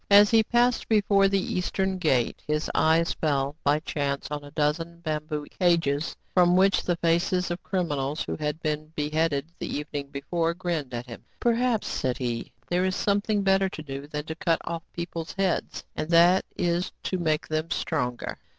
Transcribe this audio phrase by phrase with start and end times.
[0.09, 4.99] As he passed before the eastern gate, his eyes fell by chance on à dozen
[5.01, 10.07] bamboo cages, from which the faces of criminals who had been be headed the evening
[10.09, 11.71] before grinned at him." Per 32 TRIBULATIONS OF A CHINAMAN.
[11.71, 15.83] haps," said he, "there is something better to do than to cut off people's heads;
[15.95, 18.39] and that is, to make them stronger."